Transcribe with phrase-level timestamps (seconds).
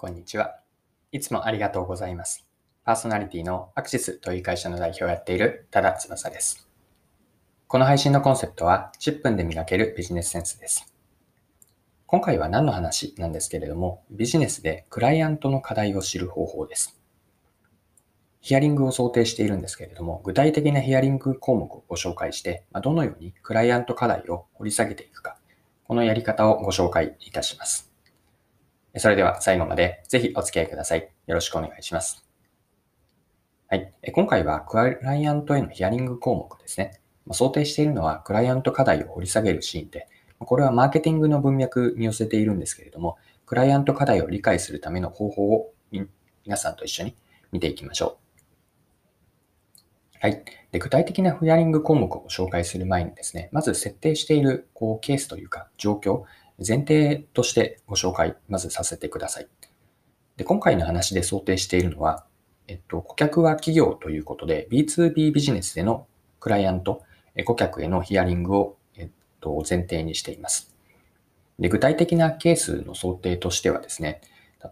[0.00, 0.58] こんにちは。
[1.12, 2.46] いつもありがとうございます。
[2.86, 6.66] パーソナリティのアクシスという会社の代表をやっている多田翼です。
[7.68, 10.90] この配信のコンセプトは10分で磨けるビジネスセンスです。
[12.06, 16.98] 今回は何の話なんですけれども、ビジネスでクライアントの課題を知る方法です。
[18.40, 25.36] ヒアリングを想定しているんですけれども、具体的なヒアリング項目をご紹介して、どのようにクライアント課題を掘り下げていくか、
[25.84, 27.89] このやり方をご紹介いたします。
[28.96, 31.10] それでは最後までぜひお付き合いください。
[31.26, 32.24] よろしくお願いします。
[33.68, 33.92] はい。
[34.12, 37.00] 今回はクライアントへのヒアリング項目ですね。
[37.30, 40.08] 想定しているのはクライアント課題を掘り下げるシーンで、
[40.40, 45.72] これはマーケティングの文脈に寄せているんですけれども、クライアント課題を理解するための方法を
[46.44, 47.14] 皆さんと一緒に
[47.52, 48.20] 見ていきましょう。
[50.20, 50.42] はい。
[50.72, 56.24] で具体的なヒアリング項目を紹介する前にですね、まず設定しているこうケースというか状況、
[56.66, 59.48] 前提としてご紹介、まずさせてください。
[60.36, 62.24] で今回の話で想定しているのは、
[62.66, 66.06] えっと、顧客は企業ということで、B2B ビジネスでの
[66.38, 67.02] クライアント、
[67.44, 69.08] 顧客へのヒアリングを、えっ
[69.40, 70.74] と、前提にしています。
[71.58, 74.20] で具体的なケースの想定としてはですね、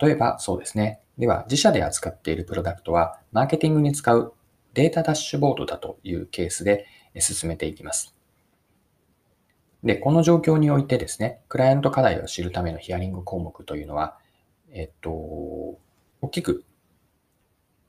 [0.00, 1.00] 例えばそうですね。
[1.18, 4.32] では、自社で扱っているプロダクトは、マーケティングに使う
[4.74, 6.86] データダッシュボードだというケースで
[7.18, 8.17] 進めていきます。
[9.84, 14.18] で、この状況においてですね、クライアント課題を知るためのヒアリング項目というのは、
[14.70, 16.64] えっと、大きく、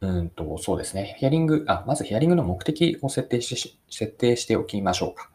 [0.01, 5.29] うんと、そうですね、ヒアリング、あ、まずヒアリングの目的を設定し、設定しておきましょうか。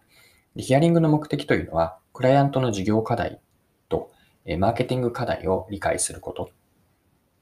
[0.54, 3.40] でヒアリングの目的というのは、クライアントの事業課題
[3.88, 4.12] と、
[4.44, 6.50] えマーケティング課題を理解すること。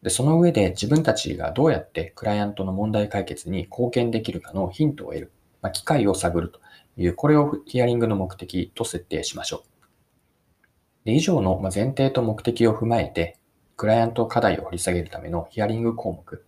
[0.02, 6.60] で、その上で自分たちがどうやってクライアントの問題解決に貢献できるかのヒントを得る、まあ、機会を探ると
[6.96, 9.72] いう、これをヒアリングの目的と設定しましょう。
[11.04, 13.38] で以上の前提と目的を踏まえて、
[13.76, 16.44] クライアント課題を掘り下げるためのヒアリング項目。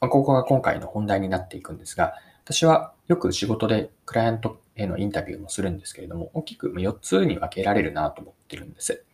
[0.00, 9.04] まここが今回の本題になっていくんですが、私はよく仕事でクライアントへのインタビューもするんですけれども、大きく4つに分けられるなと思ってるんです。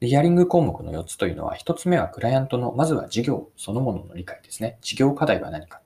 [0.00, 4.78] でヒアリング項目の4つというのは、1つ目はクライアントの、まずは事業そのものの理解ですね。
[4.80, 5.80] 事業課題は何か。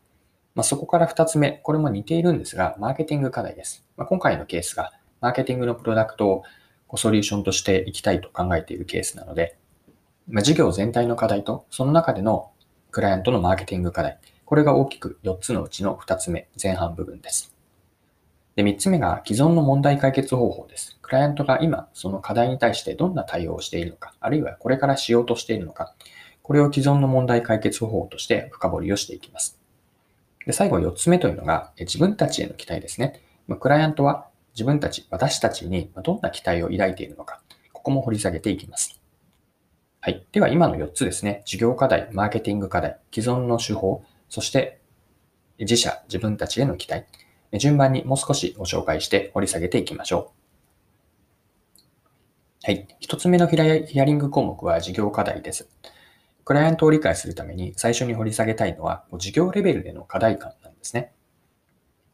[0.54, 3.84] まあ、そこから2つ目、これも似ているんですが、マーケティング課題です。
[3.96, 6.44] まあ、今回のケースが、マーケティングのプロダクト
[6.88, 9.56] をソリューションとしていきたいと考えているケースなので、
[10.28, 12.50] まあ、事業全体の課題と、その中での
[12.90, 17.54] クライアントのマーケティング課題、これが大きく4つのうちの2つ目、前半部分です。
[18.56, 20.98] で、3つ目が既存の問題解決方法です。
[21.02, 25.94] クライアントが今、その課題に対してどんな対応をしているのか、あるいはこれからしようとしているのか、
[26.42, 29.59] これを既存の問題解決方法として深掘りをしていきます。
[30.46, 33.20] で最後4つ目というのが、自分たちへの期待ですね。
[33.60, 37.40] クライアントは自分たち、私たちにどんな期待を抱いているのか、
[37.72, 39.00] ここも掘り下げていきます。
[40.00, 40.26] はい。
[40.32, 41.42] では今の4つですね。
[41.44, 44.80] 事業課題、マーケティング課題、既存の手法、そして
[45.58, 47.04] 自社、自分たちへの期待。
[47.58, 50.32] 順番にもう少しご紹介して掘り下げていきましょ
[52.64, 52.66] う。
[52.66, 52.86] はい。
[53.02, 55.68] 1つ目のヒアリング項目は事業課題です。
[56.44, 61.12] クライアントを理解するために最初に掘り下げたいのは、事業レベルでの課題感なんですね。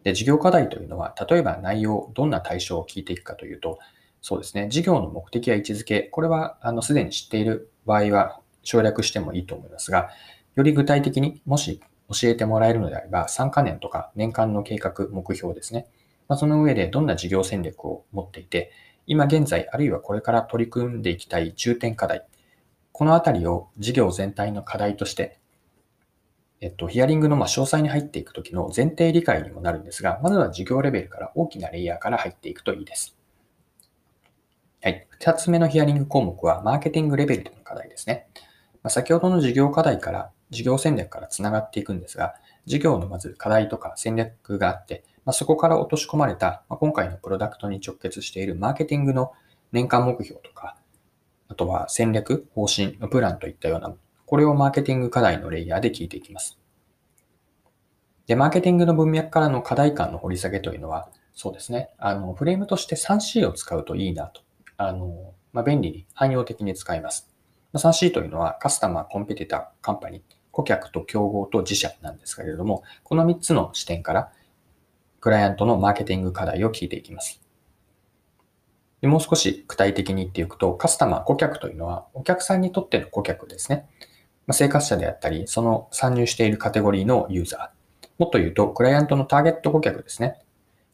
[0.03, 3.79] で、事業課題というのは、例えば内容、どんな対象を聞いていくかというと、
[4.21, 10.11] そうですね、事業の目的や位置づけ、これは、あの、すでに知っている場合は省略してもいいと思いますが、
[10.55, 15.87] より具体的にもし教えてもらえるのであれば、3カ年とか年間の計画、目標ですね。
[16.29, 18.73] まあ、その上でどんな事業戦略を持っていて、
[19.07, 22.27] 今現在、あるいはこれから取り組んでいきたい重点課題、
[22.97, 25.39] このあたりを事業全体の課題として、
[26.63, 33.15] えっと、ヒアリングのま詳細に入っていくときの前提理解にもなるんですが、まずは事業レベルから大きなレイヤーから入っていくといいです。
[34.81, 35.07] はい。
[35.11, 38.29] 二つ目のヒアリング項目は、マーケティングレベルでの課題ですね。
[38.83, 49.33] ま先ほどの事業課題から、事業戦略からつながっていくんですが、事業のまず課題とか戦略があって、まあ、そこから落とし込まれた、まあ、今回のプロダクトに直結しているマーケティングの
[49.73, 50.79] 年間目標とか、
[51.49, 53.95] あとは戦略、方針、プランといったような、
[54.27, 56.59] これをマーケティング課題のレイヤーで聞いていきます。
[58.27, 61.91] で、マーケティングの文脈からの課題感の掘り下げというのは、そうですね。
[61.99, 64.41] あの、フレームとして 3C を使うといいなと。
[64.77, 67.31] あの、まあ、便利に、汎用的に使います。
[67.75, 74.33] 3C というのは、カスタマー、コンペティター、カンパニー、顧客と競合と自社なんですけれども、この3つの視点から、
[75.21, 77.46] クライアントのマーケティング課題を聞いていきます。
[79.01, 83.87] でもう少し具体的に言っていくと、カスタマー、顧客というのは、お客さんにとっての顧客ですね。
[84.47, 88.09] まあ、生活者であったり、その参入しているカテゴリーのユーザー。
[88.19, 90.39] もっと言うと、クライアントのターゲット顧客ですね。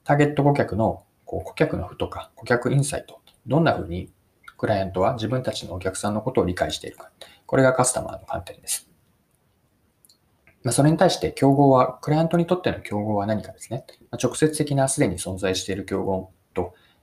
[0.05, 4.13] ターゲット顧客のこう顧客の負とか顧客インサイト、どんな風に
[4.59, 7.11] クライアントは自分たちのお客さんのことを理解しているか。
[7.47, 8.89] これがカスタマーの観点です。
[10.63, 13.85] まあ、それに対して競合は、クライアントにとっての競合は何かですね。
[14.11, 16.31] まあ、直接的なすでに存在している競合、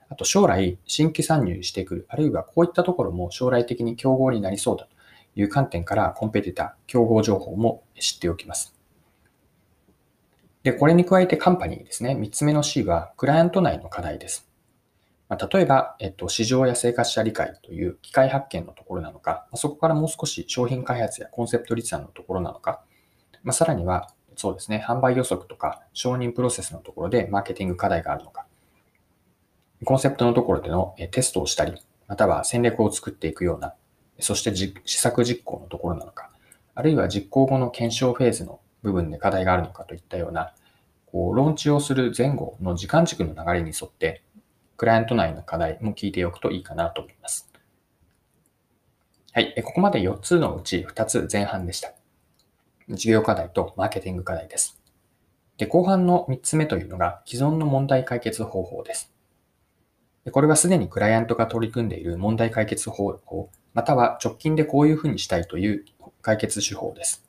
[0.10, 4.92] あと将来新規参入してくる、あるいはこういったところも将来的に競合になりそうだと
[5.40, 8.76] いう観点からコンペティター、競合情報も知っておきます。
[10.64, 12.18] で、これに加えてカンパニーですね。
[12.20, 14.50] 3つ目の C はクライアント内の課題です。
[15.30, 22.82] まあ、例えば、えっと、市場や生活者理解という機械発見のところなのか、ま、そこからもう少し商品開発やコンセプト立案のところなのか、
[23.44, 28.48] まあ、さらには、そうですね、販売予測とか承認プロセスのところでマーケティング課題があるのか、
[29.86, 31.74] コンセプトのところでのテストをしたり、
[32.08, 33.76] または戦略を作っていくような、
[34.20, 36.30] そして試作実行のところなのか、
[36.76, 40.54] あるいは実行後の検証フェーズの部分で課題があるのかといったような、
[41.06, 44.24] こう、ローンチをする前後の時間軸の流れに沿って、
[44.78, 47.52] クライアント内の課題も聞いておくといいかなと思います。
[49.32, 49.62] はい。
[49.64, 51.94] ここまで4つのうち2つ前半でした。
[52.90, 54.82] 事業課題とマーケティング課題です。
[55.58, 59.14] で、後半の3つ目というのが既存の問題解決方法です。
[60.32, 65.86] これはすでにクライアントが取り組んでいる問題解決方法、または直近でこういうふうにしたいという
[66.22, 67.26] 解決手法です。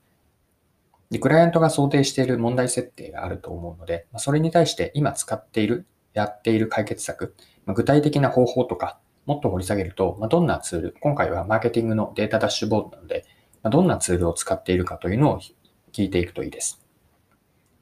[1.11, 7.35] で、クライアントが想定している問題設定があると思うので、それに対して今使っている、やっている解決策、
[7.67, 13.25] 具体的な方法とか、もっと掘り下げると、どんなツール、今回はマーケティングのデータダッシュボードなので、
[13.64, 15.41] どんなツールを使っているかというのを
[15.93, 16.81] 聞いていくといいです。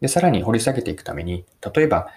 [0.01, 1.45] で、さらに掘り下げていくために、
[1.75, 2.09] 例えば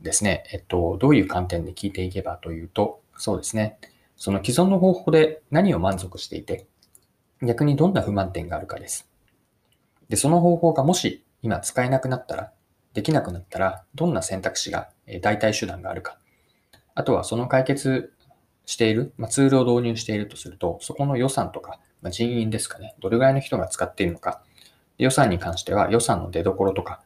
[0.00, 3.78] ですね、えっと、どういう観点で聞いていけばというと、そうですね、
[4.16, 6.66] その既存の方法で何を満足していて、
[7.42, 9.08] 逆にどんな不満点があるかです。
[10.08, 12.52] で、その方法がもし今使えなくなったら、
[12.94, 14.88] できなくなったら、どんな選択肢が、
[15.20, 16.18] 代替手段があるか。
[16.94, 18.14] あとはその解決
[18.64, 24.42] している、まあ、ツールを導入しているとすると、そこの予算とか、まあ、人員ですかね、どれぐらいの人が使っているのか。
[24.98, 27.02] 予算に関しては予算の出所とか、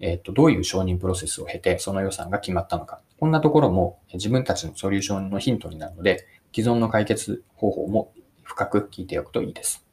[0.00, 3.00] えっ、と、どういう承認プロセスを経てその予算が決まったのか。
[3.18, 8.12] こんなところも自分たちのソリューションのヒントになるので、既存の解決方法も
[8.42, 9.86] 深く聞いておくといいです。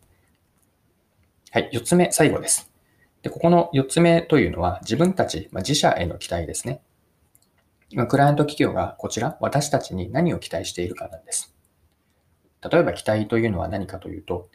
[1.51, 2.71] はい、4つ目、最後です。
[3.21, 6.81] で、ここの4つ目というのは、自分たち、まあ、自社への期待ですね。
[7.89, 11.55] 今、クライアント企業がこちら、私たちに何を期待しているかなんです。
[12.69, 14.49] 例えば期待というのは何かというと、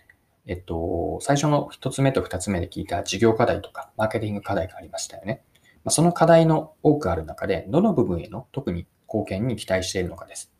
[0.48, 5.44] えっと、最初の1つ目と2つ目で聞いた事業課題とか、マーケティング課題がありましたよね。
[5.84, 10.50] ま、その課題の多くある中で、どの部分への特に貢献に期待しているのかです。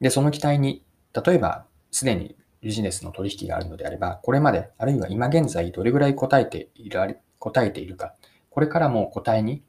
[0.00, 0.84] で、その期待に、
[1.24, 8.16] 例えば、すでにビジネスの取引があるのであれば、これまで、あるいは今現在どれぐらい答えている答えているか、
[8.50, 9.62] これからも答えに、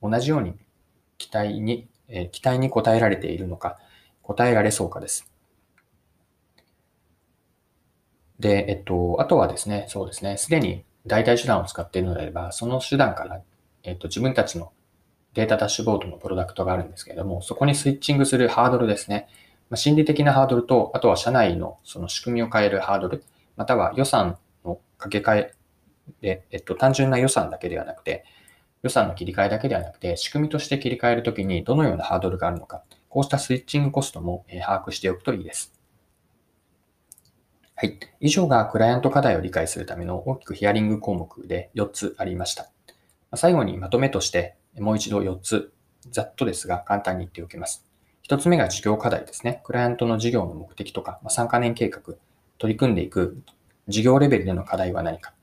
[0.00, 0.54] 同じように
[1.18, 3.78] 期待に、え、期待に応えられているのか、
[4.22, 5.33] 答えられそうかです。
[8.44, 13.40] で、えっと、あとはですね、そうですね、すでに代替手段を使っているのであれば、その手段から、
[13.84, 14.70] えっと、自分たちの
[15.32, 19.28] データダッシュボードのプロダクトがあるんですけれども、そこにスイッチングするハードルですね。
[19.70, 23.24] まあ、心理的なハードルと、あとは社内のその仕組みを変えるハードル、
[23.56, 25.54] または予算の掛け替え
[26.20, 28.26] で、えっと、単純な予算だけではなくて、
[28.82, 35.73] 予算の切り替えだけではなくて、仕組みとして切り替えるときにどのようなハードルがあるのか、こうしたスイッチングコストも把握しておくといいです。
[37.76, 37.98] はい。
[38.20, 42.70] 以上がクライアント課題を理解するための大きくヒアリング項目で4つありました。
[43.34, 45.72] 最後にまとめとしてもう一度4つ、
[46.08, 47.84] ざっとですが簡単に言っておきます。
[48.22, 49.60] 一つ目が事業課題ですね。
[49.64, 52.00] クライアントの事業の目的とか、3カ年計画、
[52.58, 53.42] 取り組んでいく
[53.88, 55.34] 事業レベルでの課題は何か。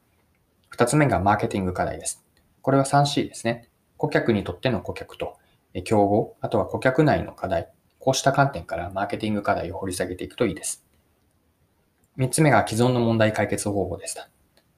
[0.69, 2.23] 二つ目がマーケティング課題です。
[2.61, 3.67] これは 3C ですね。
[3.97, 5.35] 顧客にとっての顧客と、
[5.83, 7.69] 競合、あとは顧客内の課題。
[7.99, 10.85] こうした観点からマーケティング課題を掘り下げていくといいです。
[12.21, 14.29] 三つ目が既存の問題解決方法でした。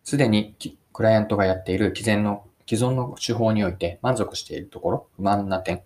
[0.05, 0.55] すでに
[0.93, 5.81] クライアントがやっている既存の既存の手法において満足しているところ、不満な点、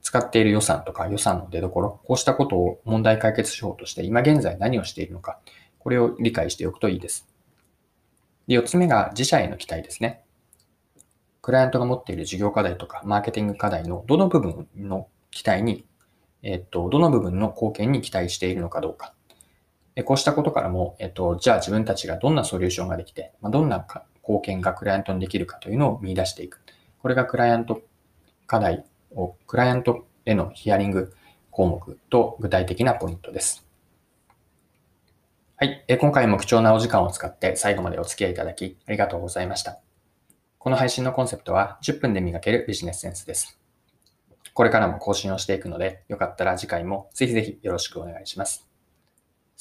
[0.00, 5.38] 使っている予算とか予算の出所、こうしたことを問題解決手法として今現在何をしているのか、
[5.78, 7.28] これを理解しておくといいです。
[8.48, 10.24] で4つ目が自社への期待ですね。
[11.42, 15.84] クライアントが持っている事業課題とかマーケティング課題のどの部分の期待に、
[16.42, 19.14] えっと、どの部分の貢献に期待しているのかどうか。
[20.04, 23.86] こうしたことからも、えっと、じゃあ自分たちがどんなソリューションができて、まどんな
[24.22, 26.62] 貢献がクライアントにできるかというのを見出していく。
[26.98, 27.82] これがクライアント
[28.46, 28.84] 課題
[29.14, 31.14] をクライアントへのヒアリング
[31.50, 33.66] 項目と具体的なポイントです。
[35.56, 35.84] はい。
[36.00, 39.78] 今回も貴重なお時間を使って最後までお付き合いいただきありがとうございました。
[40.58, 43.58] この配信のコンセプトは10分で磨けるビジネスセンスです。
[44.54, 48.71] これからも更新をしていくので、よかったら次回もぜひぜひよろしくお願いします。